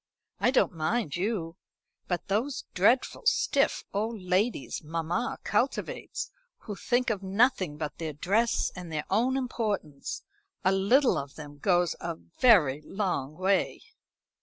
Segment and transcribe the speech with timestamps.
[0.39, 1.57] I don't mind you;
[2.07, 6.31] but those dreadful stiff old ladies mamma cultivates,
[6.61, 10.23] who think of nothing but their dress and their own importance
[10.65, 13.83] a little of them goes a very long way."